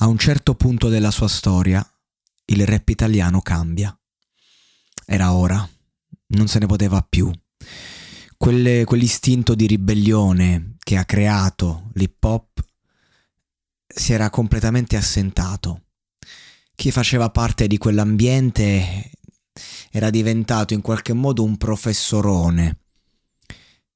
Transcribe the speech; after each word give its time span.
A 0.00 0.06
un 0.06 0.16
certo 0.16 0.54
punto 0.54 0.88
della 0.88 1.10
sua 1.10 1.26
storia, 1.26 1.84
il 2.44 2.64
rap 2.64 2.88
italiano 2.88 3.40
cambia. 3.40 3.98
Era 5.04 5.32
ora, 5.32 5.68
non 6.28 6.46
se 6.46 6.60
ne 6.60 6.66
poteva 6.66 7.02
più. 7.02 7.28
Quelle, 8.36 8.84
quell'istinto 8.84 9.56
di 9.56 9.66
ribellione 9.66 10.76
che 10.78 10.96
ha 10.96 11.04
creato 11.04 11.90
l'hip 11.94 12.22
hop 12.22 12.64
si 13.88 14.12
era 14.12 14.30
completamente 14.30 14.96
assentato. 14.96 15.86
Chi 16.76 16.92
faceva 16.92 17.30
parte 17.30 17.66
di 17.66 17.76
quell'ambiente 17.76 19.10
era 19.90 20.10
diventato 20.10 20.74
in 20.74 20.80
qualche 20.80 21.12
modo 21.12 21.42
un 21.42 21.56
professorone. 21.56 22.82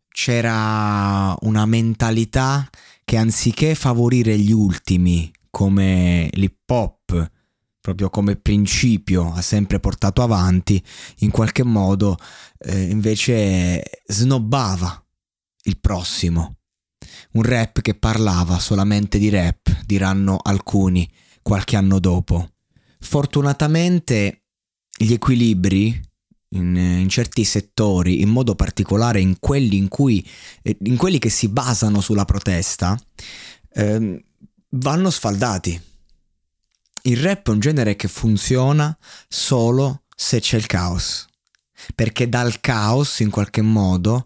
C'era 0.08 1.36
una 1.42 1.64
mentalità 1.64 2.68
che 3.04 3.16
anziché 3.16 3.76
favorire 3.76 4.36
gli 4.36 4.50
ultimi 4.50 5.32
come 5.52 6.30
l'hip 6.32 6.68
hop, 6.70 7.30
proprio 7.78 8.08
come 8.08 8.36
principio, 8.36 9.34
ha 9.34 9.42
sempre 9.42 9.78
portato 9.80 10.22
avanti, 10.22 10.82
in 11.18 11.30
qualche 11.30 11.62
modo 11.62 12.16
eh, 12.58 12.84
invece 12.84 13.82
snobbava 14.06 15.04
il 15.64 15.78
prossimo. 15.78 16.56
Un 17.32 17.42
rap 17.42 17.82
che 17.82 17.94
parlava 17.94 18.58
solamente 18.58 19.18
di 19.18 19.28
rap, 19.28 19.82
diranno 19.84 20.38
alcuni 20.42 21.08
qualche 21.42 21.76
anno 21.76 21.98
dopo. 21.98 22.52
Fortunatamente 22.98 24.44
gli 24.96 25.12
equilibri 25.12 26.00
in, 26.50 26.76
in, 26.76 27.08
certi 27.10 27.44
settori, 27.44 28.22
in 28.22 28.30
modo 28.30 28.54
particolare 28.54 29.20
in 29.20 29.36
quelli, 29.38 29.76
in 29.76 29.88
cui, 29.88 30.26
eh, 30.62 30.78
in 30.84 30.96
quelli 30.96 31.18
che 31.18 31.28
si 31.28 31.48
basano 31.48 32.00
sulla 32.00 32.24
protesta, 32.24 32.98
eh, 33.74 34.24
vanno 34.72 35.10
sfaldati. 35.10 35.80
Il 37.02 37.16
rap 37.18 37.48
è 37.48 37.50
un 37.50 37.58
genere 37.58 37.96
che 37.96 38.08
funziona 38.08 38.96
solo 39.28 40.04
se 40.14 40.40
c'è 40.40 40.56
il 40.56 40.66
caos, 40.66 41.26
perché 41.94 42.28
dal 42.28 42.60
caos 42.60 43.20
in 43.20 43.30
qualche 43.30 43.62
modo 43.62 44.24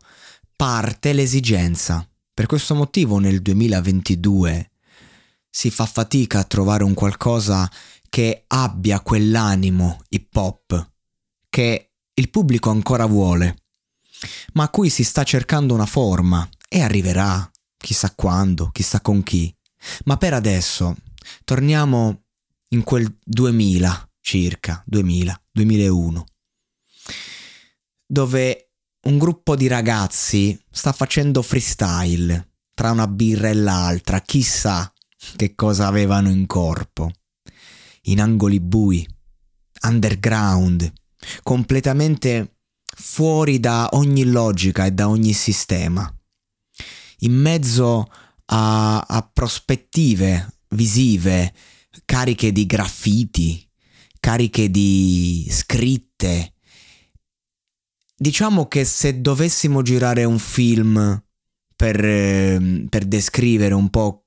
parte 0.55 1.13
l'esigenza. 1.13 2.07
Per 2.35 2.47
questo 2.47 2.75
motivo 2.75 3.19
nel 3.19 3.41
2022 3.41 4.71
si 5.49 5.71
fa 5.71 5.87
fatica 5.87 6.41
a 6.41 6.45
trovare 6.45 6.85
un 6.85 6.93
qualcosa 6.93 7.71
che 8.11 8.45
abbia 8.47 9.01
quell'animo 9.01 10.03
hip 10.11 10.37
hop 10.37 10.91
che 11.49 11.93
il 12.13 12.31
pubblico 12.31 12.69
ancora 12.69 13.07
vuole, 13.07 13.65
ma 14.53 14.65
a 14.65 14.69
cui 14.69 14.91
si 14.91 15.03
sta 15.03 15.23
cercando 15.23 15.73
una 15.73 15.87
forma 15.87 16.47
e 16.69 16.83
arriverà, 16.83 17.51
chissà 17.79 18.13
quando, 18.15 18.69
chissà 18.71 19.01
con 19.01 19.23
chi. 19.23 19.56
Ma 20.05 20.17
per 20.17 20.35
adesso 20.35 20.97
torniamo 21.45 22.25
in 22.69 22.83
quel 22.83 23.15
2000 23.25 24.11
circa, 24.21 24.83
2000, 24.87 25.43
2001, 25.53 26.25
dove 28.07 28.71
un 29.03 29.19
gruppo 29.19 29.55
di 29.55 29.69
ragazzi 29.69 30.61
sta 30.69 30.93
facendo 30.93 31.43
freestyle 31.43 32.55
tra 32.75 32.91
una 32.91 33.07
birra 33.07 33.49
e 33.49 33.55
l'altra, 33.55 34.21
chissà 34.21 34.93
che 35.37 35.55
cosa 35.55 35.87
avevano 35.87 36.29
in 36.29 36.47
corpo. 36.47 37.11
In 38.09 38.21
angoli 38.21 38.61
bui, 38.61 39.07
underground, 39.83 40.93
completamente 41.43 42.59
fuori 42.85 43.59
da 43.61 43.89
ogni 43.93 44.25
logica 44.25 44.85
e 44.85 44.91
da 44.91 45.09
ogni 45.09 45.33
sistema. 45.33 46.13
In 47.21 47.33
mezzo 47.33 48.01
a, 48.01 48.26
a 48.47 49.31
prospettive 49.33 50.55
visive 50.71 51.53
cariche 52.05 52.53
di 52.53 52.67
graffiti, 52.67 53.69
cariche 54.21 54.71
di 54.71 55.47
scritte. 55.51 56.53
Diciamo 58.15 58.67
che 58.67 58.85
se 58.85 59.21
dovessimo 59.21 59.83
girare 59.83 60.25
un 60.25 60.39
film 60.39 61.23
per, 61.75 62.03
ehm, 62.03 62.87
per 62.89 63.05
descrivere 63.05 63.75
un 63.75 63.91
po' 63.91 64.27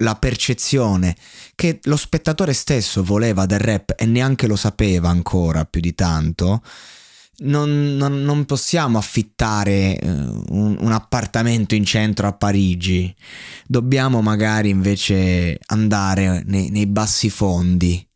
la 0.00 0.14
percezione 0.16 1.16
che 1.54 1.80
lo 1.84 1.96
spettatore 1.96 2.52
stesso 2.52 3.02
voleva 3.02 3.46
del 3.46 3.58
rap 3.58 3.94
e 3.96 4.04
neanche 4.04 4.46
lo 4.46 4.56
sapeva 4.56 5.08
ancora 5.08 5.64
più 5.64 5.80
di 5.80 5.94
tanto, 5.94 6.62
non, 7.38 7.96
non, 7.96 8.22
non 8.22 8.44
possiamo 8.44 8.98
affittare 8.98 9.98
uh, 10.02 10.06
un, 10.48 10.76
un, 10.80 10.92
appartamento 10.92 11.74
in 11.74 11.84
centro 11.84 12.26
a 12.26 12.32
Parigi, 12.32 13.14
dobbiamo 13.66 14.22
magari 14.22 14.70
invece 14.70 15.58
andare 15.66 16.42
nei, 16.46 16.70
nei 16.70 16.86
bassi 16.86 17.28
fondi. 17.30 18.06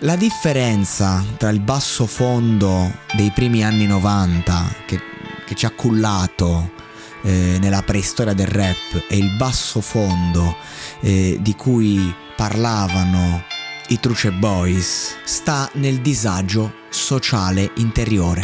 La 0.00 0.16
differenza 0.16 1.24
tra 1.38 1.48
il 1.48 1.60
basso 1.60 2.06
fondo 2.06 2.92
dei 3.14 3.30
primi 3.30 3.64
anni 3.64 3.86
90 3.86 4.74
che, 4.86 5.00
che 5.46 5.54
ci 5.54 5.64
ha 5.64 5.70
cullato 5.70 6.70
eh, 7.22 7.56
nella 7.60 7.82
preistoria 7.82 8.34
del 8.34 8.46
rap 8.46 9.06
e 9.08 9.16
il 9.16 9.30
basso 9.36 9.80
fondo 9.80 10.54
eh, 11.00 11.38
di 11.40 11.54
cui 11.54 12.14
parlavano 12.36 13.42
i 13.88 14.00
Truce 14.00 14.32
Boys 14.32 15.14
sta 15.24 15.70
nel 15.74 16.00
disagio 16.00 16.72
sociale 16.88 17.70
interiore. 17.76 18.42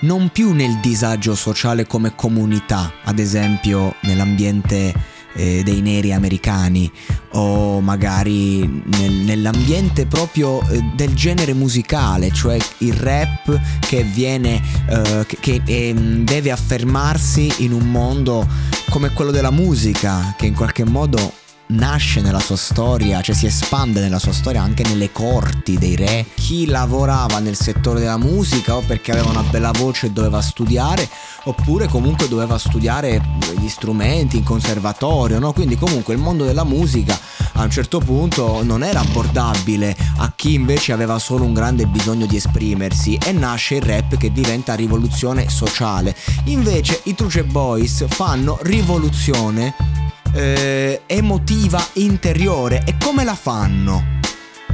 Non 0.00 0.30
più 0.30 0.52
nel 0.52 0.78
disagio 0.80 1.34
sociale 1.34 1.86
come 1.86 2.14
comunità, 2.14 2.92
ad 3.04 3.18
esempio 3.18 3.94
nell'ambiente 4.02 4.92
eh, 5.34 5.62
dei 5.62 5.80
neri 5.80 6.12
americani 6.12 6.90
o 7.32 7.80
magari 7.80 8.66
nel, 8.66 9.12
nell'ambiente 9.12 10.06
proprio 10.06 10.60
eh, 10.68 10.82
del 10.94 11.14
genere 11.14 11.54
musicale, 11.54 12.30
cioè 12.32 12.58
il 12.78 12.94
rap 12.94 13.58
che 13.80 14.02
viene, 14.02 14.60
eh, 14.88 15.24
che, 15.26 15.38
che 15.40 15.62
ehm, 15.64 16.24
deve 16.24 16.50
affermarsi 16.50 17.50
in 17.58 17.72
un 17.72 17.90
mondo 17.90 18.46
come 18.90 19.12
quello 19.12 19.30
della 19.30 19.52
musica, 19.52 20.34
che 20.36 20.46
in 20.46 20.54
qualche 20.54 20.84
modo 20.84 21.39
nasce 21.70 22.20
nella 22.20 22.40
sua 22.40 22.56
storia, 22.56 23.20
cioè 23.20 23.34
si 23.34 23.46
espande 23.46 24.00
nella 24.00 24.18
sua 24.18 24.32
storia 24.32 24.62
anche 24.62 24.82
nelle 24.84 25.12
corti 25.12 25.78
dei 25.78 25.96
re. 25.96 26.26
Chi 26.34 26.66
lavorava 26.66 27.38
nel 27.38 27.56
settore 27.56 28.00
della 28.00 28.18
musica 28.18 28.76
o 28.76 28.80
perché 28.80 29.12
aveva 29.12 29.30
una 29.30 29.42
bella 29.42 29.70
voce 29.72 30.06
e 30.06 30.10
doveva 30.10 30.40
studiare, 30.40 31.08
oppure 31.44 31.88
comunque 31.88 32.28
doveva 32.28 32.58
studiare 32.58 33.20
gli 33.58 33.68
strumenti 33.68 34.36
in 34.36 34.44
conservatorio, 34.44 35.38
no? 35.38 35.52
Quindi 35.52 35.76
comunque 35.76 36.14
il 36.14 36.20
mondo 36.20 36.44
della 36.44 36.64
musica 36.64 37.18
a 37.54 37.62
un 37.62 37.70
certo 37.70 37.98
punto 37.98 38.62
non 38.62 38.82
era 38.82 39.00
abbordabile 39.00 39.96
a 40.18 40.32
chi 40.34 40.54
invece 40.54 40.92
aveva 40.92 41.18
solo 41.18 41.44
un 41.44 41.52
grande 41.52 41.86
bisogno 41.86 42.26
di 42.26 42.36
esprimersi 42.36 43.18
e 43.22 43.32
nasce 43.32 43.76
il 43.76 43.82
rap 43.82 44.16
che 44.16 44.32
diventa 44.32 44.74
rivoluzione 44.74 45.48
sociale. 45.48 46.16
Invece 46.44 47.00
i 47.04 47.14
Truce 47.14 47.44
Boys 47.44 48.06
fanno 48.08 48.58
rivoluzione 48.62 49.99
eh, 50.32 51.02
emotiva 51.06 51.84
interiore. 51.94 52.82
E 52.86 52.96
come 53.02 53.24
la 53.24 53.34
fanno? 53.34 54.18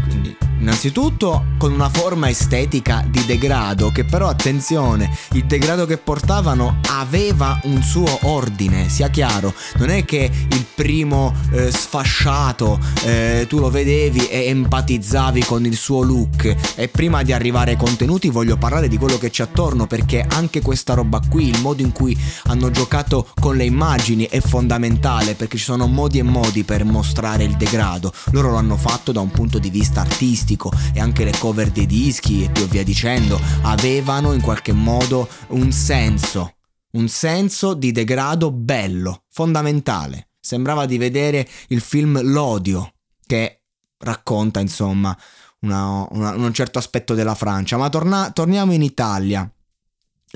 Quindi 0.05 0.37
Innanzitutto 0.59 1.45
con 1.59 1.71
una 1.71 1.91
forma 1.91 2.31
estetica 2.31 3.05
di 3.07 3.25
degrado 3.27 3.91
che 3.93 4.05
però 4.05 4.29
attenzione, 4.29 5.15
il 5.33 5.45
degrado 5.45 5.85
che 5.85 5.99
portavano 5.99 6.81
aveva 6.89 7.61
un 7.65 7.83
suo 7.83 8.19
ordine, 8.23 8.89
sia 8.89 9.09
chiaro, 9.09 9.53
non 9.77 9.91
è 9.91 10.05
che 10.05 10.31
il 10.51 10.67
primo 10.75 11.35
eh, 11.53 11.71
sfasciato 11.71 12.79
eh, 13.05 13.45
tu 13.49 13.59
lo 13.59 13.71
vedevi 13.71 14.29
e 14.29 14.47
empatizzavi 14.47 15.45
con 15.45 15.65
il 15.67 15.77
suo 15.77 16.03
look. 16.03 16.55
E 16.75 16.89
prima 16.89 17.23
di 17.23 17.33
arrivare 17.33 17.73
ai 17.73 17.77
contenuti 17.77 18.31
voglio 18.31 18.57
parlare 18.57 18.89
di 18.89 18.97
quello 18.97 19.19
che 19.19 19.31
c'è 19.31 19.43
attorno 19.43 19.87
perché 19.87 20.25
anche 20.27 20.63
questa 20.63 20.95
roba 20.95 21.21
qui, 21.29 21.49
il 21.49 21.61
modo 21.61 21.83
in 21.83 21.93
cui 21.93 22.17
hanno 22.47 22.71
giocato 22.71 23.29
con 23.39 23.57
le 23.57 23.65
immagini 23.65 24.25
è 24.25 24.41
fondamentale 24.41 25.35
perché 25.35 25.59
ci 25.59 25.65
sono 25.65 25.87
modi 25.87 26.19
e 26.19 26.23
modi 26.23 26.65
per 26.65 26.85
mostrare 26.85 27.45
il 27.45 27.57
degrado, 27.57 28.13
loro 28.33 28.51
lo 28.51 28.57
hanno 28.57 28.77
fatto 28.77 29.13
da 29.13 29.21
un 29.21 29.31
punto 29.31 29.59
di 29.59 29.71
vista 29.71 30.01
artistico 30.01 30.46
artistico 30.47 30.71
e 30.95 31.01
anche 31.01 31.25
le 31.25 31.37
cover 31.39 31.71
dei 31.71 31.87
dischi 31.87 32.45
e 32.45 32.51
più 32.51 32.67
via 32.69 32.85
dicendo 32.85 33.41
avevano 33.63 34.33
in 34.33 34.41
qualche 34.41 34.73
modo 34.73 35.29
un 35.49 35.73
senso, 35.73 36.55
un 36.93 37.09
senso 37.09 37.75
di 37.75 37.91
degrado 37.91 38.53
bello, 38.53 39.25
fondamentale. 39.31 40.29
Sembrava 40.41 40.87
di 40.87 40.97
vedere 40.97 41.47
il 41.69 41.81
film 41.81 42.21
L'odio, 42.23 42.93
che 43.27 43.63
racconta 43.99 44.61
insomma 44.61 45.17
una, 45.61 46.07
una, 46.11 46.37
un 46.37 46.55
certo 46.55 46.79
aspetto 46.79 47.15
della 47.15 47.35
Francia. 47.35 47.77
Ma 47.77 47.89
torna, 47.89 48.31
torniamo 48.31 48.73
in 48.73 48.83
Italia. 48.83 49.51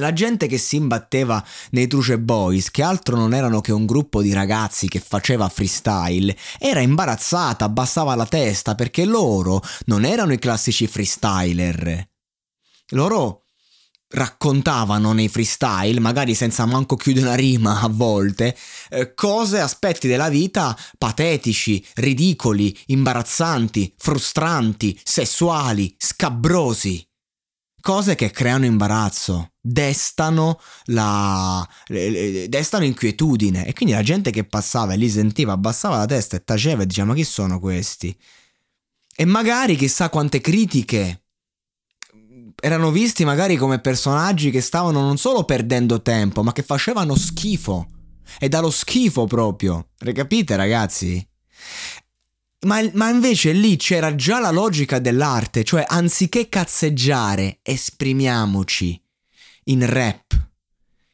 La 0.01 0.15
gente 0.15 0.47
che 0.47 0.57
si 0.57 0.77
imbatteva 0.77 1.45
nei 1.73 1.87
Truce 1.87 2.19
Boys, 2.19 2.71
che 2.71 2.83
altro 2.83 3.17
non 3.17 3.35
erano 3.35 3.61
che 3.61 3.71
un 3.71 3.85
gruppo 3.85 4.23
di 4.23 4.33
ragazzi 4.33 4.89
che 4.89 4.99
faceva 4.99 5.47
freestyle, 5.51 6.35
era 6.59 6.81
imbarazzata, 6.81 7.67
abbassava 7.67 8.15
la 8.15 8.25
testa 8.25 8.75
perché 8.75 9.05
loro 9.05 9.63
non 9.85 10.07
erano 10.07 10.33
i 10.33 10.39
classici 10.39 10.87
freestyler. 10.87 12.09
Loro 12.93 13.43
raccontavano 14.09 15.13
nei 15.13 15.29
freestyle, 15.29 16.01
magari 16.01 16.35
senza 16.35 16.65
manco 16.65 16.97
chiudere 16.97 17.27
una 17.27 17.35
rima 17.35 17.83
a 17.83 17.89
volte, 17.89 18.57
eh, 18.89 19.13
cose, 19.13 19.61
aspetti 19.61 20.09
della 20.09 20.31
vita 20.31 20.75
patetici, 20.97 21.87
ridicoli, 21.97 22.75
imbarazzanti, 22.87 23.95
frustranti, 23.99 24.99
sessuali, 25.05 25.95
scabrosi 25.99 27.07
cose 27.81 28.15
che 28.15 28.31
creano 28.31 28.65
imbarazzo, 28.65 29.53
destano, 29.61 30.61
la, 30.85 31.67
destano 31.87 32.85
inquietudine 32.85 33.67
e 33.67 33.73
quindi 33.73 33.95
la 33.95 34.03
gente 34.03 34.31
che 34.31 34.45
passava 34.45 34.93
e 34.93 34.97
li 34.97 35.09
sentiva 35.09 35.53
abbassava 35.53 35.97
la 35.97 36.07
testa 36.07 36.37
e 36.37 36.45
taceva 36.45 36.83
e 36.83 36.87
diceva 36.87 37.09
ma 37.09 37.15
chi 37.15 37.25
sono 37.25 37.59
questi? 37.59 38.17
E 39.17 39.25
magari 39.25 39.77
chissà 39.77 40.09
quante 40.09 40.41
critiche 40.41 41.25
erano 42.63 42.91
visti 42.91 43.25
magari 43.25 43.57
come 43.57 43.81
personaggi 43.81 44.51
che 44.51 44.61
stavano 44.61 45.01
non 45.01 45.17
solo 45.17 45.45
perdendo 45.45 46.03
tempo 46.03 46.43
ma 46.43 46.53
che 46.53 46.63
facevano 46.63 47.17
schifo 47.17 47.87
e 48.39 48.49
dallo 48.49 48.71
schifo 48.71 49.25
proprio, 49.25 49.89
capite 50.15 50.57
ragazzi? 50.57 51.27
Ma, 52.67 52.87
ma, 52.93 53.09
invece 53.09 53.53
lì 53.53 53.77
c'era 53.77 54.15
già 54.15 54.39
la 54.39 54.51
logica 54.51 54.99
dell'arte, 54.99 55.65
cioè 55.65 55.85
anziché 55.87 56.49
cazzeggiare, 56.49 57.61
esprimiamoci 57.63 59.03
in 59.65 59.87
rap, 59.87 60.49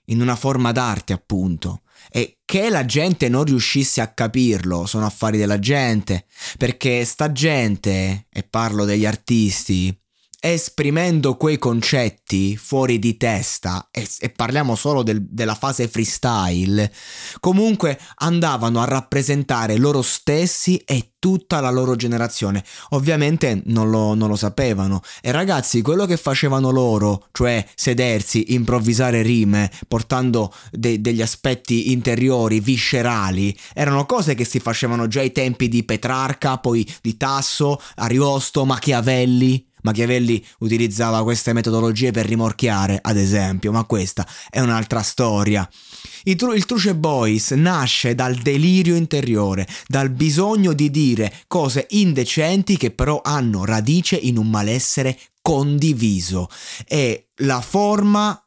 in 0.06 0.20
una 0.20 0.34
forma 0.34 0.72
d'arte 0.72 1.12
appunto. 1.12 1.82
E 2.10 2.38
che 2.44 2.68
la 2.68 2.84
gente 2.84 3.28
non 3.28 3.44
riuscisse 3.44 4.00
a 4.00 4.12
capirlo 4.12 4.86
sono 4.86 5.06
affari 5.06 5.38
della 5.38 5.60
gente, 5.60 6.26
perché 6.58 7.04
sta 7.04 7.30
gente, 7.30 8.26
e 8.28 8.42
parlo 8.42 8.84
degli 8.84 9.06
artisti, 9.06 9.96
esprimendo 10.40 11.36
quei 11.36 11.58
concetti 11.58 12.56
fuori 12.56 12.98
di 12.98 13.16
testa, 13.16 13.88
e, 13.90 14.06
e 14.20 14.30
parliamo 14.30 14.74
solo 14.74 15.02
del, 15.02 15.22
della 15.22 15.54
fase 15.54 15.88
freestyle, 15.88 16.92
comunque 17.40 17.98
andavano 18.16 18.80
a 18.80 18.84
rappresentare 18.84 19.76
loro 19.76 20.02
stessi 20.02 20.76
e 20.78 21.12
tutta 21.18 21.60
la 21.60 21.70
loro 21.70 21.96
generazione. 21.96 22.62
Ovviamente 22.90 23.62
non 23.66 23.90
lo, 23.90 24.14
non 24.14 24.28
lo 24.28 24.36
sapevano. 24.36 25.00
E 25.20 25.32
ragazzi, 25.32 25.82
quello 25.82 26.06
che 26.06 26.16
facevano 26.16 26.70
loro, 26.70 27.26
cioè 27.32 27.66
sedersi, 27.74 28.52
improvvisare 28.54 29.22
rime, 29.22 29.70
portando 29.88 30.54
de- 30.70 31.00
degli 31.00 31.22
aspetti 31.22 31.90
interiori, 31.90 32.60
viscerali, 32.60 33.56
erano 33.74 34.06
cose 34.06 34.34
che 34.34 34.44
si 34.44 34.60
facevano 34.60 35.08
già 35.08 35.20
ai 35.20 35.32
tempi 35.32 35.68
di 35.68 35.82
Petrarca, 35.82 36.58
poi 36.58 36.88
di 37.02 37.16
Tasso, 37.16 37.80
Ariosto, 37.96 38.64
Machiavelli. 38.64 39.66
Machiavelli 39.86 40.44
utilizzava 40.58 41.22
queste 41.22 41.52
metodologie 41.52 42.10
per 42.10 42.26
rimorchiare, 42.26 42.98
ad 43.00 43.16
esempio, 43.16 43.70
ma 43.70 43.84
questa 43.84 44.26
è 44.50 44.58
un'altra 44.60 45.00
storia. 45.02 45.68
Il, 46.24 46.34
tru- 46.34 46.56
il 46.56 46.64
Truce 46.66 46.96
Boys 46.96 47.52
nasce 47.52 48.16
dal 48.16 48.34
delirio 48.34 48.96
interiore, 48.96 49.66
dal 49.86 50.10
bisogno 50.10 50.72
di 50.72 50.90
dire 50.90 51.32
cose 51.46 51.86
indecenti 51.90 52.76
che 52.76 52.90
però 52.90 53.20
hanno 53.22 53.64
radice 53.64 54.16
in 54.16 54.36
un 54.36 54.50
malessere 54.50 55.16
condiviso. 55.40 56.48
E 56.86 57.28
la 57.42 57.60
forma 57.60 58.40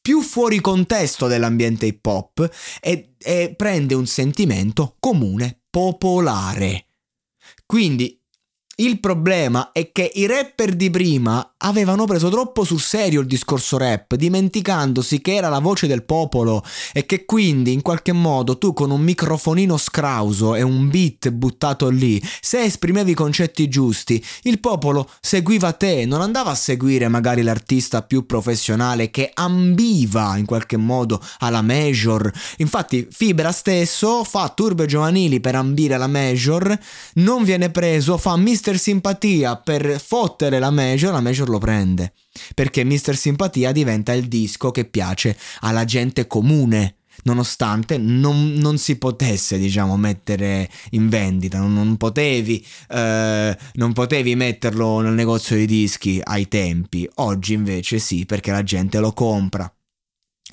più 0.00 0.20
fuori 0.20 0.60
contesto 0.60 1.26
dell'ambiente 1.26 1.86
hip 1.86 2.06
hop 2.06 2.48
e, 2.80 3.14
e 3.18 3.54
prende 3.56 3.94
un 3.94 4.06
sentimento 4.06 4.96
comune 5.00 5.62
popolare. 5.68 6.86
Quindi 7.66 8.20
il 8.78 9.00
problema 9.00 9.70
è 9.72 9.90
che 9.90 10.10
i 10.14 10.26
rapper 10.26 10.74
di 10.74 10.90
prima 10.90 11.54
avevano 11.58 12.04
preso 12.04 12.28
troppo 12.28 12.62
sul 12.62 12.80
serio 12.80 13.22
il 13.22 13.26
discorso 13.26 13.78
rap, 13.78 14.14
dimenticandosi 14.14 15.22
che 15.22 15.34
era 15.34 15.48
la 15.48 15.60
voce 15.60 15.86
del 15.86 16.04
popolo 16.04 16.62
e 16.92 17.06
che 17.06 17.24
quindi 17.24 17.72
in 17.72 17.80
qualche 17.80 18.12
modo 18.12 18.58
tu 18.58 18.74
con 18.74 18.90
un 18.90 19.00
microfonino 19.00 19.78
scrauso 19.78 20.54
e 20.54 20.60
un 20.60 20.90
beat 20.90 21.30
buttato 21.30 21.88
lì, 21.88 22.22
se 22.40 22.64
esprimevi 22.64 23.12
i 23.12 23.14
concetti 23.14 23.66
giusti, 23.68 24.22
il 24.42 24.60
popolo 24.60 25.08
seguiva 25.20 25.72
te, 25.72 26.04
non 26.04 26.20
andava 26.20 26.50
a 26.50 26.54
seguire 26.54 27.08
magari 27.08 27.40
l'artista 27.42 28.02
più 28.02 28.26
professionale 28.26 29.10
che 29.10 29.30
ambiva 29.32 30.36
in 30.36 30.44
qualche 30.44 30.76
modo 30.76 31.22
alla 31.38 31.62
major. 31.62 32.30
Infatti 32.58 33.08
Fibra 33.10 33.52
stesso 33.52 34.22
fa 34.22 34.52
turbe 34.54 34.84
giovanili 34.84 35.40
per 35.40 35.54
ambire 35.54 35.94
alla 35.94 36.06
major, 36.06 36.78
non 37.14 37.42
viene 37.42 37.70
preso, 37.70 38.18
fa 38.18 38.36
Mr. 38.36 38.65
Mister 38.66 38.82
Simpatia 38.82 39.54
per 39.58 40.00
fottere 40.04 40.58
la 40.58 40.72
Major, 40.72 41.12
la 41.12 41.20
Major 41.20 41.48
lo 41.48 41.58
prende. 41.58 42.14
Perché 42.52 42.82
Mister 42.82 43.16
Simpatia 43.16 43.70
diventa 43.70 44.12
il 44.12 44.26
disco 44.26 44.72
che 44.72 44.86
piace 44.86 45.38
alla 45.60 45.84
gente 45.84 46.26
comune 46.26 46.96
nonostante 47.22 47.96
non, 47.96 48.54
non, 48.54 48.76
si 48.76 48.98
potesse 48.98 49.56
diciamo 49.56 49.96
mettere 49.96 50.68
in 50.90 51.08
vendita 51.08 51.58
non, 51.58 51.72
non, 51.72 51.96
potevi, 51.96 52.64
eh, 52.90 53.56
non 53.74 53.92
potevi 53.92 54.34
metterlo 54.34 55.00
nel 55.00 55.14
negozio 55.14 55.56
di 55.56 55.64
dischi 55.64 56.20
ai 56.22 56.46
tempi 56.46 57.08
oggi 57.14 57.54
invece 57.54 57.98
sì 57.98 58.26
perché 58.26 58.50
la 58.50 58.62
gente 58.62 58.98
lo 58.98 59.12
compra 59.12 59.72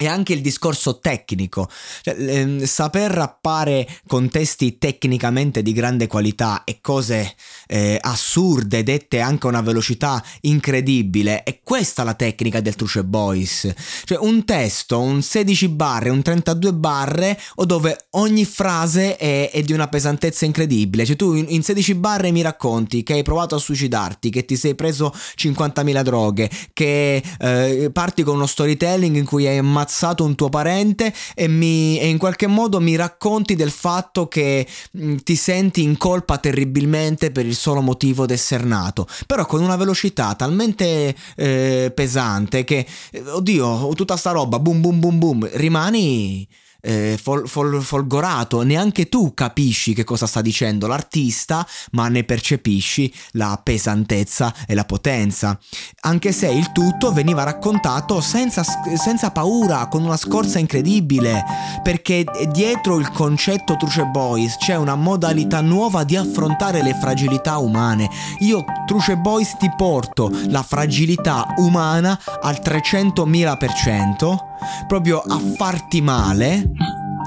e 0.03 0.07
anche 0.07 0.33
il 0.33 0.41
discorso 0.41 0.99
tecnico, 0.99 1.69
cioè, 2.01 2.15
ehm, 2.19 2.65
saper 2.65 3.09
rappare 3.09 3.87
con 4.05 4.29
testi 4.29 4.77
tecnicamente 4.77 5.61
di 5.61 5.71
grande 5.71 6.07
qualità 6.07 6.65
e 6.65 6.79
cose 6.81 7.35
eh, 7.67 7.97
assurde 8.01 8.83
dette 8.83 9.21
anche 9.21 9.47
a 9.47 9.49
una 9.49 9.61
velocità 9.61 10.21
incredibile, 10.41 11.43
è 11.43 11.61
questa 11.63 12.03
la 12.03 12.15
tecnica 12.15 12.59
del 12.59 12.75
Truce 12.75 13.05
Boys. 13.05 13.73
Cioè 14.03 14.17
un 14.19 14.43
testo, 14.43 14.99
un 14.99 15.21
16 15.21 15.69
barre, 15.69 16.09
un 16.09 16.21
32 16.21 16.73
barre, 16.73 17.39
o 17.55 17.65
dove 17.65 18.07
ogni 18.11 18.43
frase 18.43 19.15
è, 19.15 19.51
è 19.51 19.61
di 19.61 19.71
una 19.71 19.87
pesantezza 19.87 20.43
incredibile. 20.43 21.05
Cioè 21.05 21.15
tu 21.15 21.33
in, 21.33 21.45
in 21.47 21.63
16 21.63 21.95
barre 21.95 22.31
mi 22.31 22.41
racconti 22.41 23.03
che 23.03 23.13
hai 23.13 23.23
provato 23.23 23.55
a 23.55 23.59
suicidarti, 23.59 24.29
che 24.29 24.43
ti 24.43 24.57
sei 24.57 24.75
preso 24.75 25.13
50.000 25.13 26.01
droghe, 26.01 26.49
che 26.73 27.23
eh, 27.39 27.89
parti 27.93 28.23
con 28.23 28.35
uno 28.35 28.47
storytelling 28.47 29.15
in 29.15 29.25
cui 29.25 29.47
hai 29.47 29.57
ammazzato 29.57 29.91
ammazzato 29.93 30.23
un 30.23 30.35
tuo 30.35 30.49
parente 30.49 31.13
e, 31.35 31.47
mi, 31.47 31.99
e 31.99 32.07
in 32.07 32.17
qualche 32.17 32.47
modo 32.47 32.81
mi 32.81 32.95
racconti 32.95 33.55
del 33.55 33.69
fatto 33.69 34.27
che 34.27 34.65
mh, 34.91 35.05
mm, 35.05 35.15
ti 35.17 35.35
senti 35.35 35.83
in 35.83 35.97
colpa 35.97 36.39
terribilmente 36.39 37.31
per 37.31 37.45
il 37.45 37.55
solo 37.55 37.81
motivo 37.81 38.25
di 38.25 38.33
essere 38.33 38.63
nato, 38.63 39.07
però 39.27 39.45
con 39.45 39.61
una 39.61 39.75
velocità 39.75 40.33
talmente 40.33 41.15
eh, 41.35 41.91
pesante 41.93 42.63
che, 42.63 42.85
oddio, 43.25 43.93
tutta 43.93 44.17
sta 44.17 44.31
roba, 44.31 44.59
boom 44.59 44.81
boom 44.81 44.99
boom 44.99 45.19
boom, 45.19 45.49
rimani 45.53 46.47
eh, 46.85 47.17
fol, 47.21 47.47
fol, 47.47 47.81
folgorato, 47.81 48.61
neanche 48.61 49.07
tu 49.07 49.33
capisci 49.33 49.93
che 49.93 50.03
cosa 50.03 50.27
sta 50.27 50.41
dicendo 50.41 50.85
l'artista, 50.85 51.65
ma 51.91 52.09
ne 52.09 52.25
percepisci 52.25 53.11
la 53.31 53.59
pesantezza 53.63 54.53
e 54.67 54.75
la 54.75 54.83
potenza, 54.83 55.57
anche 56.01 56.33
se 56.33 56.49
il 56.49 56.73
tutto 56.73 57.13
veniva 57.13 57.43
raccontato 57.43 58.19
senza, 58.19 58.63
senza 58.95 59.31
paura, 59.31 59.87
con 59.87 60.03
una 60.03 60.17
scorza 60.17 60.59
incredibile, 60.59 61.43
perché 61.81 62.25
dietro 62.51 62.99
il 62.99 63.09
concetto 63.11 63.77
Truce 63.77 64.05
Boys 64.05 64.57
c'è 64.57 64.75
una 64.75 64.95
modalità 64.95 65.61
nuova 65.61 66.03
di 66.03 66.17
affrontare 66.17 66.83
le 66.83 66.93
fragilità 66.95 67.57
umane. 67.59 68.09
Io 68.39 68.65
Truce 68.85 69.15
Boys 69.15 69.55
ti 69.57 69.71
porto 69.77 70.29
la 70.47 70.63
fragilità 70.63 71.53
umana 71.57 72.19
al 72.41 72.59
300.000%, 72.61 74.51
proprio 74.87 75.19
a 75.19 75.39
farti 75.57 76.01
male 76.01 76.71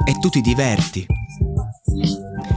e 0.05 0.19
tu 0.21 0.29
ti 0.29 0.41
diverti. 0.41 1.07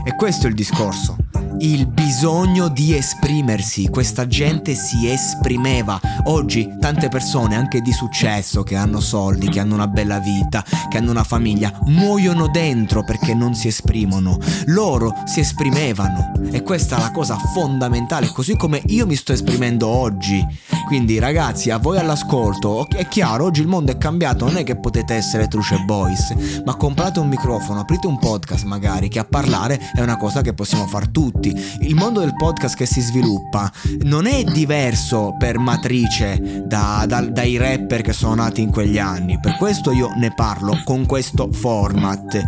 E 0.04 0.14
questo 0.16 0.46
è 0.46 0.48
il 0.48 0.54
discorso 0.54 1.16
il 1.60 1.86
bisogno 1.86 2.68
di 2.68 2.94
esprimersi. 2.94 3.88
Questa 3.88 4.26
gente 4.26 4.74
si 4.74 5.08
esprimeva. 5.08 6.00
Oggi 6.24 6.76
tante 6.78 7.08
persone, 7.08 7.56
anche 7.56 7.80
di 7.80 7.92
successo, 7.92 8.62
che 8.62 8.76
hanno 8.76 9.00
soldi, 9.00 9.48
che 9.48 9.60
hanno 9.60 9.74
una 9.74 9.88
bella 9.88 10.18
vita, 10.18 10.64
che 10.88 10.98
hanno 10.98 11.10
una 11.10 11.24
famiglia, 11.24 11.72
muoiono 11.86 12.48
dentro 12.48 13.04
perché 13.04 13.34
non 13.34 13.54
si 13.54 13.68
esprimono. 13.68 14.38
Loro 14.66 15.14
si 15.24 15.40
esprimevano. 15.40 16.32
E 16.50 16.62
questa 16.62 16.96
è 16.96 17.00
la 17.00 17.10
cosa 17.10 17.36
fondamentale, 17.36 18.28
così 18.28 18.56
come 18.56 18.82
io 18.86 19.06
mi 19.06 19.16
sto 19.16 19.32
esprimendo 19.32 19.86
oggi. 19.86 20.44
Quindi 20.90 21.20
ragazzi, 21.20 21.70
a 21.70 21.76
voi 21.76 21.98
all'ascolto, 21.98 22.88
è 22.88 23.06
chiaro, 23.06 23.44
oggi 23.44 23.60
il 23.60 23.68
mondo 23.68 23.92
è 23.92 23.96
cambiato, 23.96 24.46
non 24.46 24.56
è 24.56 24.64
che 24.64 24.74
potete 24.74 25.14
essere 25.14 25.46
Truce 25.46 25.78
Boys, 25.84 26.62
ma 26.64 26.74
comprate 26.74 27.20
un 27.20 27.28
microfono, 27.28 27.78
aprite 27.78 28.08
un 28.08 28.18
podcast 28.18 28.64
magari, 28.64 29.08
che 29.08 29.20
a 29.20 29.24
parlare 29.24 29.92
è 29.94 30.00
una 30.00 30.16
cosa 30.16 30.40
che 30.40 30.52
possiamo 30.52 30.88
fare 30.88 31.12
tutti. 31.12 31.54
Il 31.82 31.94
mondo 31.94 32.18
del 32.18 32.34
podcast 32.34 32.74
che 32.74 32.86
si 32.86 33.00
sviluppa 33.02 33.70
non 34.00 34.26
è 34.26 34.42
diverso 34.42 35.36
per 35.38 35.60
matrice 35.60 36.64
da, 36.66 37.04
da, 37.06 37.20
dai 37.20 37.56
rapper 37.56 38.02
che 38.02 38.12
sono 38.12 38.34
nati 38.34 38.60
in 38.60 38.72
quegli 38.72 38.98
anni. 38.98 39.38
Per 39.38 39.56
questo 39.58 39.92
io 39.92 40.10
ne 40.16 40.34
parlo 40.34 40.82
con 40.82 41.06
questo 41.06 41.52
format. 41.52 42.44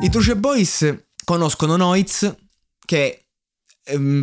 I 0.00 0.08
Truce 0.08 0.36
Boys 0.36 0.96
conoscono 1.26 1.76
Noiz 1.76 2.36
che 2.86 3.23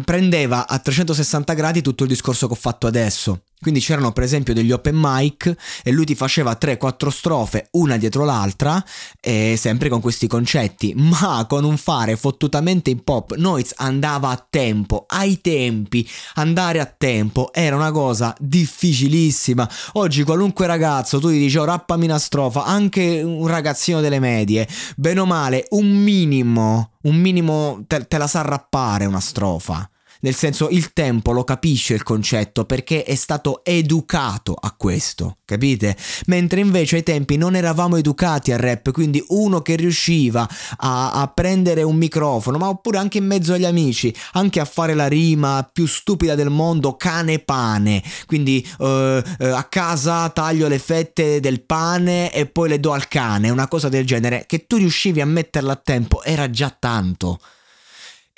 prendeva 0.03 0.67
a 0.67 0.79
360 0.79 1.53
gradi 1.53 1.81
tutto 1.81 2.03
il 2.03 2.09
discorso 2.09 2.47
che 2.47 2.53
ho 2.53 2.57
fatto 2.57 2.87
adesso. 2.87 3.43
Quindi 3.61 3.79
c'erano 3.79 4.11
per 4.11 4.23
esempio 4.23 4.55
degli 4.55 4.71
open 4.71 4.97
mic 4.99 5.55
e 5.83 5.91
lui 5.91 6.03
ti 6.05 6.15
faceva 6.15 6.57
3-4 6.59 7.09
strofe 7.09 7.67
una 7.73 7.97
dietro 7.97 8.25
l'altra, 8.25 8.83
sempre 9.21 9.87
con 9.87 10.01
questi 10.01 10.25
concetti, 10.25 10.93
ma 10.95 11.45
con 11.47 11.63
un 11.63 11.77
fare 11.77 12.17
fottutamente 12.17 12.89
in 12.89 13.03
pop. 13.03 13.35
Noiz 13.35 13.73
andava 13.75 14.29
a 14.29 14.45
tempo, 14.49 15.05
ai 15.07 15.41
tempi, 15.41 16.09
andare 16.35 16.79
a 16.79 16.85
tempo 16.85 17.53
era 17.53 17.75
una 17.75 17.91
cosa 17.91 18.35
difficilissima. 18.39 19.69
Oggi 19.93 20.23
qualunque 20.23 20.65
ragazzo 20.65 21.19
tu 21.19 21.29
gli 21.29 21.37
dici 21.37 21.57
oh 21.57 21.65
rappami 21.65 22.05
una 22.05 22.17
strofa, 22.17 22.65
anche 22.65 23.21
un 23.21 23.45
ragazzino 23.45 24.01
delle 24.01 24.19
medie, 24.19 24.67
bene 24.95 25.19
o 25.19 25.25
male, 25.27 25.67
un 25.69 25.87
minimo, 25.87 26.93
un 27.03 27.15
minimo 27.15 27.83
te, 27.85 28.07
te 28.07 28.17
la 28.17 28.25
sa 28.25 28.41
rappare 28.41 29.05
una 29.05 29.19
strofa 29.19 29.87
nel 30.21 30.35
senso 30.35 30.69
il 30.69 30.93
tempo 30.93 31.31
lo 31.31 31.43
capisce 31.43 31.93
il 31.93 32.03
concetto 32.03 32.65
perché 32.65 33.03
è 33.03 33.15
stato 33.15 33.63
educato 33.63 34.55
a 34.59 34.73
questo, 34.77 35.37
capite? 35.45 35.95
Mentre 36.27 36.61
invece 36.61 36.97
ai 36.97 37.03
tempi 37.03 37.37
non 37.37 37.55
eravamo 37.55 37.97
educati 37.97 38.51
al 38.51 38.59
rap, 38.59 38.91
quindi 38.91 39.23
uno 39.29 39.61
che 39.61 39.75
riusciva 39.75 40.47
a, 40.77 41.11
a 41.11 41.27
prendere 41.27 41.83
un 41.83 41.95
microfono, 41.95 42.57
ma 42.57 42.69
oppure 42.69 42.97
anche 42.97 43.17
in 43.17 43.25
mezzo 43.25 43.53
agli 43.53 43.65
amici, 43.65 44.13
anche 44.33 44.59
a 44.59 44.65
fare 44.65 44.93
la 44.93 45.07
rima 45.07 45.67
più 45.71 45.85
stupida 45.85 46.35
del 46.35 46.49
mondo, 46.49 46.95
cane 46.95 47.39
pane, 47.39 48.03
quindi 48.25 48.65
uh, 48.79 48.85
uh, 48.85 49.21
a 49.39 49.65
casa 49.69 50.29
taglio 50.29 50.67
le 50.67 50.79
fette 50.79 51.39
del 51.39 51.63
pane 51.63 52.31
e 52.31 52.45
poi 52.45 52.69
le 52.69 52.79
do 52.79 52.91
al 52.93 53.07
cane, 53.07 53.49
una 53.49 53.67
cosa 53.67 53.89
del 53.89 54.05
genere, 54.05 54.45
che 54.47 54.65
tu 54.67 54.77
riuscivi 54.77 55.21
a 55.21 55.25
metterla 55.25 55.73
a 55.73 55.81
tempo 55.83 56.23
era 56.23 56.49
già 56.49 56.75
tanto. 56.77 57.39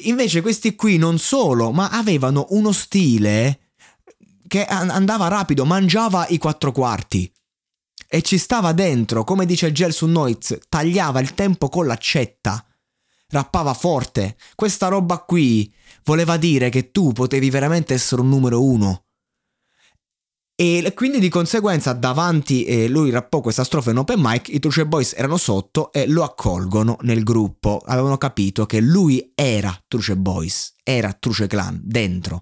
Invece 0.06 0.42
questi 0.42 0.76
qui 0.76 0.98
non 0.98 1.20
solo, 1.20 1.72
ma 1.72 1.90
avevano 1.90 2.48
uno 2.50 2.72
stile 2.72 3.60
che 4.48 4.66
andava 4.66 5.28
rapido, 5.28 5.66
mangiava 5.66 6.28
i 6.28 6.38
quattro 6.38 6.72
quarti. 6.72 7.32
E 8.08 8.22
ci 8.22 8.38
stava 8.38 8.74
dentro, 8.74 9.24
come 9.24 9.46
dice 9.46 9.72
Gelson 9.72 10.12
Noiz, 10.12 10.58
tagliava 10.70 11.20
il 11.20 11.34
tempo 11.34 11.70
con 11.70 11.88
l'accetta. 11.88 12.64
Rappava 13.30 13.74
forte. 13.74 14.38
Questa 14.54 14.88
roba 14.90 15.20
qui 15.20 15.74
voleva 16.04 16.38
dire 16.38 16.70
che 16.70 16.92
tu 16.92 17.12
potevi 17.14 17.50
veramente 17.50 17.96
essere 17.96 18.22
un 18.22 18.30
numero 18.30 18.64
uno. 18.64 19.06
E 20.56 20.92
quindi 20.96 21.18
di 21.20 21.30
conseguenza 21.30 21.94
davanti 21.94 22.64
eh, 22.64 22.88
lui 22.88 23.10
rappò 23.10 23.42
questa 23.42 23.64
strofa 23.64 23.90
in 23.90 23.98
open 23.98 24.20
mic, 24.20 24.50
i 24.50 24.60
Truce 24.60 24.86
Boys 24.86 25.14
erano 25.18 25.38
sotto 25.38 25.92
e 25.92 26.08
lo 26.08 26.24
accolgono 26.24 26.98
nel 27.02 27.24
gruppo, 27.24 27.82
avevano 27.84 28.20
capito 28.20 28.68
che 28.68 28.80
lui 28.80 29.32
era 29.34 29.76
Truce 29.88 30.16
Boys, 30.16 30.76
era 30.84 31.12
Truce 31.14 31.48
Clan 31.48 31.82
dentro. 31.84 32.42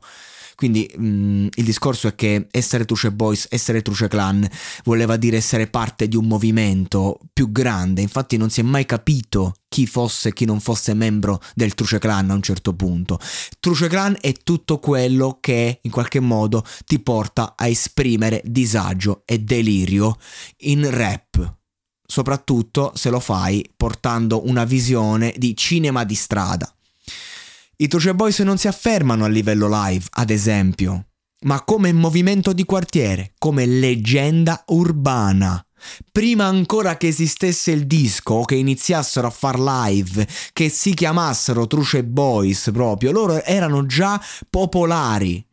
Quindi 0.62 0.88
mh, 0.96 1.06
mm, 1.06 1.48
il 1.56 1.64
discorso 1.64 2.08
è 2.08 2.14
che 2.14 2.46
essere 2.52 2.86
Truce 2.86 3.12
Boys, 3.12 3.48
essere 3.50 3.82
Truce 3.82 4.08
Clan 4.08 4.48
voleva 4.84 5.18
dire 5.18 5.38
essere 5.38 5.66
parte 5.66 6.08
di 6.08 6.16
un 6.16 6.28
movimento 6.28 7.18
più 7.34 7.52
grande, 7.52 8.02
infatti 8.02 8.38
non 8.38 8.52
si 8.52 8.60
è 8.60 8.64
mai 8.64 8.86
capito 8.86 9.56
chi 9.68 9.88
fosse 9.88 10.30
e 10.30 10.34
chi 10.34 10.46
non 10.46 10.60
fosse 10.60 10.94
membro 10.94 11.42
del 11.56 11.74
Truce 11.74 11.98
Clan 11.98 12.30
a 12.30 12.36
un 12.36 12.44
certo 12.44 12.76
punto. 12.76 13.18
Truce 13.60 13.88
Clan 13.88 14.16
è 14.22 14.34
tutto 14.34 14.78
quello 14.78 15.40
che 15.42 15.80
in 15.82 15.90
qualche 15.90 16.20
modo 16.20 16.64
ti 16.86 17.00
porta 17.00 17.56
a 17.58 17.68
esprimere 17.68 18.44
disagio 18.46 19.24
e 19.26 19.40
delirio 19.40 20.16
in 20.58 20.88
rap 20.92 21.56
soprattutto 22.06 22.92
se 22.94 23.10
lo 23.10 23.22
fai 23.22 23.68
portando 23.76 24.46
una 24.46 24.66
visione 24.66 25.34
di 25.38 25.56
cinema 25.56 26.04
di 26.04 26.16
strada. 26.16 26.72
I 27.82 27.88
Truce 27.88 28.14
Boys 28.14 28.38
non 28.42 28.60
si 28.60 28.68
affermano 28.68 29.26
a 29.26 29.28
livello 29.28 29.68
live, 29.68 30.06
ad 30.12 30.30
esempio, 30.30 31.08
ma 31.46 31.64
come 31.64 31.92
movimento 31.92 32.54
di 32.54 32.64
quartiere, 32.64 33.34
come 33.40 33.66
leggenda 33.66 34.64
urbana. 34.68 35.60
Prima 36.12 36.46
ancora 36.46 36.96
che 36.98 37.08
esistesse 37.08 37.72
il 37.72 37.88
disco 37.88 38.36
o 38.36 38.46
che 38.46 38.54
iniziassero 38.54 39.26
a 39.26 39.32
far 39.32 39.60
live, 39.60 40.28
che 40.54 40.70
si 40.70 40.94
chiamassero 40.94 41.66
Truce 41.66 42.04
Boys 42.04 42.70
proprio, 42.72 43.12
loro 43.12 43.44
erano 43.44 43.88
già 43.88 44.24
popolari. 44.48 45.44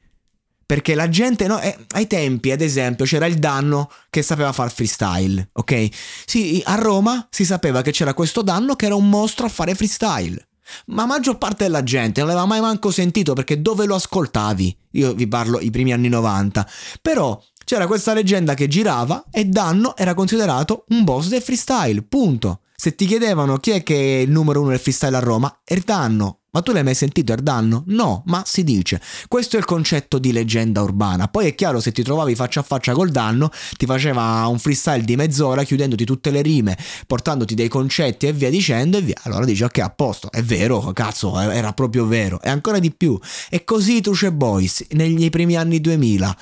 Perché 0.67 0.95
la 0.95 1.09
gente, 1.09 1.47
no, 1.47 1.59
eh, 1.61 1.79
ai 1.93 2.07
tempi, 2.07 2.51
ad 2.51 2.61
esempio, 2.61 3.07
c'era 3.07 3.25
il 3.25 3.37
danno 3.39 3.91
che 4.11 4.21
sapeva 4.21 4.53
far 4.53 4.71
freestyle, 4.71 5.49
ok? 5.55 5.89
Sì, 6.27 6.61
a 6.67 6.75
Roma 6.75 7.27
si 7.31 7.47
sapeva 7.47 7.81
che 7.81 7.91
c'era 7.91 8.13
questo 8.13 8.43
danno 8.43 8.77
che 8.77 8.85
era 8.85 8.95
un 8.95 9.09
mostro 9.09 9.47
a 9.47 9.49
fare 9.49 9.75
freestyle. 9.75 10.48
Ma 10.87 11.07
maggior 11.07 11.39
parte 11.39 11.65
della 11.65 11.83
gente 11.83 12.21
non 12.21 12.29
l'aveva 12.29 12.47
mai 12.47 12.61
manco 12.61 12.91
sentito 12.91 13.33
perché 13.33 13.61
dove 13.61 13.87
lo 13.87 13.95
ascoltavi? 13.95 14.77
Io 14.93 15.15
vi 15.15 15.27
parlo 15.27 15.61
i 15.61 15.71
primi 15.71 15.93
anni 15.93 16.09
90. 16.09 16.67
Però 17.03 17.41
c'era 17.65 17.87
questa 17.87 18.15
leggenda 18.15 18.55
che 18.55 18.69
girava 18.69 19.25
e 19.31 19.45
Danno 19.45 19.97
era 19.97 20.15
considerato 20.15 20.85
un 20.89 21.05
boss 21.05 21.29
del 21.29 21.43
freestyle, 21.43 22.03
punto. 22.03 22.61
Se 22.75 22.95
ti 22.95 23.07
chiedevano 23.07 23.59
chi 23.59 23.73
è 23.73 23.83
che 23.83 23.95
è 23.95 24.21
il 24.21 24.31
numero 24.31 24.61
uno 24.61 24.71
del 24.71 24.79
freestyle 24.79 25.17
a 25.17 25.21
Roma, 25.21 25.61
è 25.65 25.77
Danno. 25.85 26.38
Ma 26.51 26.63
tu 26.63 26.73
l'hai 26.73 26.83
mai 26.83 26.95
sentito 26.95 27.33
Erdanno? 27.33 27.85
No, 27.89 28.23
ma 28.27 28.43
si 28.47 28.65
dice. 28.65 29.01
Questo 29.29 29.57
è 29.57 29.59
il 29.59 29.67
concetto 29.67 30.19
di 30.19 30.33
leggenda 30.33 30.81
urbana. 30.81 31.29
Poi 31.29 31.47
è 31.47 31.55
chiaro, 31.55 31.79
se 31.79 31.93
ti 31.93 32.03
trovavi 32.03 32.35
faccia 32.35 32.61
a 32.61 32.63
faccia 32.63 32.95
col 32.95 33.11
danno, 33.11 33.51
ti 33.77 33.85
faceva 33.85 34.47
un 34.47 34.59
freestyle 34.59 35.05
di 35.05 35.15
mezz'ora 35.15 35.63
chiudendoti 35.63 36.05
tutte 36.07 36.31
le 36.31 36.41
rime, 36.41 36.79
portandoti 37.07 37.55
dei 37.55 37.69
concetti 37.69 38.27
e 38.27 38.33
via 38.33 38.49
dicendo 38.49 38.97
e 38.97 39.03
via. 39.03 39.17
Allora 39.25 39.45
dici 39.45 39.63
ok, 39.63 39.79
a 39.79 39.91
posto, 39.91 40.31
è 40.31 40.43
vero, 40.43 40.81
cazzo, 40.93 41.39
era 41.39 41.73
proprio 41.75 42.07
vero. 42.07 42.41
E 42.41 42.49
ancora 42.49 42.79
di 42.79 42.93
più. 42.93 43.19
E 43.51 43.65
così 43.65 44.01
Truce 44.01 44.33
Boys, 44.33 44.87
negli 44.93 45.29
primi 45.29 45.55
anni 45.55 45.83
2000, 45.83 46.37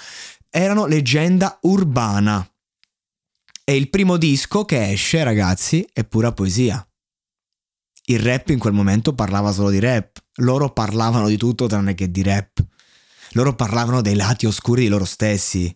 erano 0.50 0.86
leggenda 0.86 1.58
urbana. 1.62 2.48
E 3.64 3.74
il 3.74 3.90
primo 3.90 4.16
disco 4.16 4.64
che 4.64 4.92
esce, 4.92 5.24
ragazzi, 5.24 5.84
è 5.92 6.04
pura 6.04 6.30
poesia 6.30 6.86
il 8.06 8.20
rap 8.20 8.50
in 8.50 8.58
quel 8.58 8.72
momento 8.72 9.14
parlava 9.14 9.52
solo 9.52 9.70
di 9.70 9.78
rap. 9.78 10.22
Loro 10.36 10.72
parlavano 10.72 11.28
di 11.28 11.36
tutto 11.36 11.66
tranne 11.66 11.94
che 11.94 12.10
di 12.10 12.22
rap. 12.22 12.64
Loro 13.32 13.54
parlavano 13.54 14.00
dei 14.00 14.14
lati 14.14 14.46
oscuri 14.46 14.82
di 14.82 14.88
loro 14.88 15.04
stessi. 15.04 15.74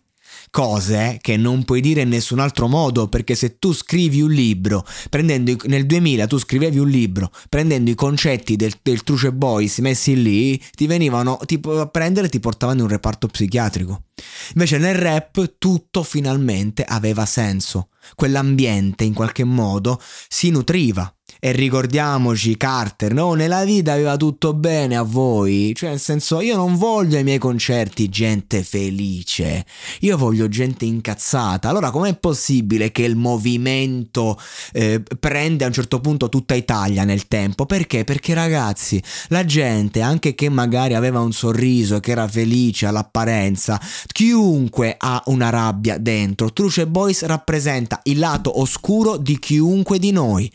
cose 0.49 1.17
che 1.21 1.37
non 1.37 1.63
puoi 1.65 1.81
dire 1.81 2.01
in 2.01 2.09
nessun 2.09 2.39
altro 2.39 2.67
modo 2.67 3.07
perché 3.07 3.35
se 3.35 3.59
tu 3.59 3.73
scrivi 3.73 4.21
un 4.21 4.31
libro 4.31 4.85
prendendo 5.09 5.55
nel 5.65 5.85
2000 5.85 6.25
tu 6.25 6.37
scrivevi 6.37 6.77
un 6.77 6.89
libro 6.89 7.31
prendendo 7.49 7.91
i 7.91 7.95
concetti 7.95 8.55
del, 8.55 8.73
del 8.81 9.03
Truce 9.03 9.31
Boys 9.31 9.79
messi 9.79 10.21
lì 10.21 10.61
ti 10.75 10.87
venivano 10.87 11.37
tipo 11.45 11.79
a 11.79 11.87
prendere 11.87 12.27
e 12.27 12.29
ti 12.29 12.39
portavano 12.39 12.79
in 12.79 12.85
un 12.85 12.91
reparto 12.91 13.27
psichiatrico 13.27 14.05
invece 14.53 14.77
nel 14.77 14.95
rap 14.95 15.55
tutto 15.57 16.01
finalmente 16.01 16.83
aveva 16.83 17.25
senso 17.25 17.89
quell'ambiente 18.15 19.03
in 19.03 19.13
qualche 19.13 19.43
modo 19.43 20.01
si 20.27 20.49
nutriva 20.49 21.13
e 21.43 21.53
ricordiamoci 21.53 22.55
Carter, 22.55 23.15
no, 23.15 23.33
nella 23.33 23.65
vita 23.65 23.93
aveva 23.93 24.15
tutto 24.15 24.53
bene 24.53 24.95
a 24.95 25.01
voi, 25.01 25.73
cioè 25.75 25.89
nel 25.89 25.99
senso 25.99 26.39
io 26.39 26.55
non 26.55 26.75
voglio 26.75 27.17
ai 27.17 27.23
miei 27.23 27.39
concerti 27.39 28.09
gente 28.09 28.61
felice, 28.61 29.65
io 30.01 30.17
voglio 30.17 30.47
gente 30.47 30.85
incazzata. 30.85 31.67
Allora 31.67 31.89
com'è 31.89 32.15
possibile 32.15 32.91
che 32.91 33.01
il 33.01 33.15
movimento 33.15 34.39
eh, 34.71 35.01
prende 35.19 35.63
a 35.63 35.67
un 35.67 35.73
certo 35.73 35.99
punto 35.99 36.29
tutta 36.29 36.53
Italia 36.53 37.05
nel 37.05 37.27
tempo? 37.27 37.65
Perché? 37.65 38.03
Perché 38.03 38.35
ragazzi, 38.35 39.01
la 39.29 39.43
gente, 39.43 40.01
anche 40.01 40.35
che 40.35 40.47
magari 40.47 40.93
aveva 40.93 41.21
un 41.21 41.33
sorriso, 41.33 41.99
che 41.99 42.11
era 42.11 42.27
felice 42.27 42.85
all'apparenza, 42.85 43.81
chiunque 44.11 44.93
ha 44.95 45.23
una 45.25 45.49
rabbia 45.49 45.97
dentro, 45.97 46.53
Truce 46.53 46.85
Boys 46.85 47.23
rappresenta 47.23 47.99
il 48.03 48.19
lato 48.19 48.59
oscuro 48.59 49.17
di 49.17 49.39
chiunque 49.39 49.97
di 49.97 50.11
noi 50.11 50.51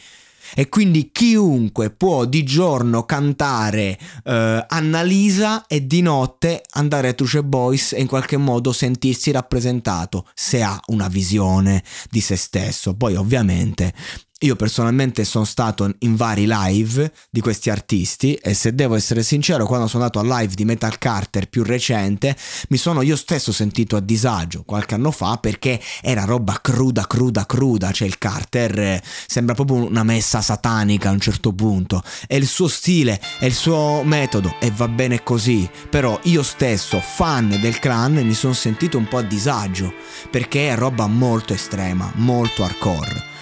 e 0.54 0.68
quindi 0.68 1.10
chiunque 1.12 1.90
può 1.90 2.24
di 2.24 2.44
giorno 2.44 3.04
cantare 3.04 3.98
eh, 4.24 4.64
Annalisa 4.68 5.66
e 5.66 5.86
di 5.86 6.02
notte 6.02 6.62
andare 6.72 7.08
a 7.08 7.12
Truce 7.12 7.42
Boys 7.42 7.92
e 7.92 8.00
in 8.00 8.06
qualche 8.06 8.36
modo 8.36 8.72
sentirsi 8.72 9.30
rappresentato 9.30 10.28
se 10.34 10.62
ha 10.62 10.80
una 10.86 11.08
visione 11.08 11.82
di 12.10 12.20
se 12.20 12.36
stesso. 12.36 12.94
Poi 12.94 13.14
ovviamente 13.16 13.92
io 14.40 14.54
personalmente 14.54 15.24
sono 15.24 15.46
stato 15.46 15.90
in 16.00 16.14
vari 16.14 16.44
live 16.46 17.10
di 17.30 17.40
questi 17.40 17.70
artisti 17.70 18.34
e 18.34 18.52
se 18.52 18.74
devo 18.74 18.94
essere 18.94 19.22
sincero, 19.22 19.64
quando 19.64 19.86
sono 19.86 20.04
andato 20.04 20.20
al 20.20 20.26
live 20.26 20.54
di 20.54 20.66
Metal 20.66 20.98
Carter 20.98 21.48
più 21.48 21.62
recente, 21.62 22.36
mi 22.68 22.76
sono 22.76 23.00
io 23.00 23.16
stesso 23.16 23.50
sentito 23.50 23.96
a 23.96 24.00
disagio 24.00 24.62
qualche 24.64 24.94
anno 24.94 25.10
fa 25.10 25.38
perché 25.38 25.80
era 26.02 26.24
roba 26.24 26.58
cruda, 26.60 27.06
cruda, 27.06 27.46
cruda, 27.46 27.90
cioè 27.92 28.06
il 28.06 28.18
Carter 28.18 28.78
eh, 28.78 29.02
sembra 29.26 29.54
proprio 29.54 29.86
una 29.86 30.04
messa 30.04 30.42
satanica 30.42 31.08
a 31.08 31.12
un 31.12 31.20
certo 31.20 31.54
punto. 31.54 32.02
È 32.26 32.34
il 32.34 32.46
suo 32.46 32.68
stile, 32.68 33.18
è 33.38 33.46
il 33.46 33.54
suo 33.54 34.02
metodo 34.04 34.56
e 34.60 34.70
va 34.70 34.86
bene 34.86 35.22
così, 35.22 35.66
però 35.88 36.20
io 36.24 36.42
stesso, 36.42 37.00
fan 37.00 37.58
del 37.58 37.78
clan, 37.78 38.12
mi 38.12 38.34
sono 38.34 38.52
sentito 38.52 38.98
un 38.98 39.08
po' 39.08 39.16
a 39.16 39.22
disagio 39.22 39.94
perché 40.30 40.68
è 40.68 40.76
roba 40.76 41.06
molto 41.06 41.54
estrema, 41.54 42.12
molto 42.16 42.64
hardcore. 42.64 43.35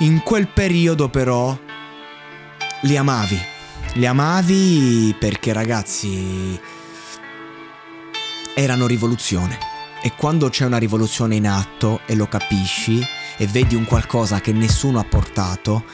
In 0.00 0.22
quel 0.22 0.46
periodo 0.48 1.08
però 1.08 1.58
li 2.82 2.96
amavi. 2.98 3.40
Li 3.94 4.04
amavi 4.04 5.16
perché 5.18 5.54
ragazzi 5.54 6.60
erano 8.54 8.86
rivoluzione. 8.86 9.58
E 10.02 10.12
quando 10.14 10.50
c'è 10.50 10.66
una 10.66 10.76
rivoluzione 10.76 11.36
in 11.36 11.48
atto 11.48 12.00
e 12.04 12.14
lo 12.14 12.26
capisci 12.26 13.02
e 13.38 13.46
vedi 13.46 13.74
un 13.74 13.86
qualcosa 13.86 14.40
che 14.42 14.52
nessuno 14.52 14.98
ha 14.98 15.04
portato, 15.04 15.84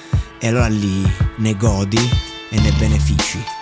e 0.41 0.49
allora 0.49 0.67
lì 0.67 1.09
ne 1.37 1.57
godi 1.57 2.11
e 2.51 2.61
ne 2.61 2.73
benefici. 2.73 3.62